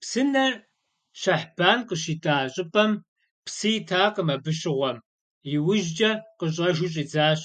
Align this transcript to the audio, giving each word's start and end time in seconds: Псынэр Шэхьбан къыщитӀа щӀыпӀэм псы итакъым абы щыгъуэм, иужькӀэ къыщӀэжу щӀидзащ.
Псынэр 0.00 0.52
Шэхьбан 1.20 1.78
къыщитӀа 1.88 2.34
щӀыпӀэм 2.52 2.92
псы 3.44 3.68
итакъым 3.78 4.28
абы 4.34 4.52
щыгъуэм, 4.58 4.98
иужькӀэ 5.54 6.10
къыщӀэжу 6.38 6.90
щӀидзащ. 6.92 7.40